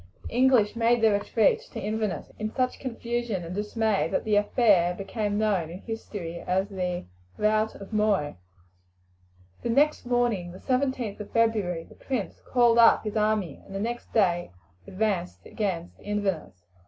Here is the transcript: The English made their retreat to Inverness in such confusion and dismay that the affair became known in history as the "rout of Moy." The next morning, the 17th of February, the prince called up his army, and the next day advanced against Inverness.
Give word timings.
The 0.23 0.33
English 0.33 0.75
made 0.75 0.99
their 1.01 1.13
retreat 1.13 1.59
to 1.73 1.79
Inverness 1.79 2.31
in 2.39 2.49
such 2.49 2.79
confusion 2.79 3.43
and 3.45 3.53
dismay 3.53 4.07
that 4.11 4.23
the 4.23 4.35
affair 4.35 4.95
became 4.95 5.37
known 5.37 5.69
in 5.69 5.81
history 5.81 6.39
as 6.39 6.69
the 6.69 7.05
"rout 7.37 7.75
of 7.75 7.93
Moy." 7.93 8.35
The 9.61 9.69
next 9.69 10.07
morning, 10.07 10.53
the 10.53 10.57
17th 10.57 11.19
of 11.19 11.29
February, 11.29 11.83
the 11.83 11.93
prince 11.93 12.41
called 12.41 12.79
up 12.79 13.03
his 13.03 13.15
army, 13.15 13.61
and 13.63 13.75
the 13.75 13.79
next 13.79 14.11
day 14.11 14.49
advanced 14.87 15.45
against 15.45 15.99
Inverness. 15.99 16.65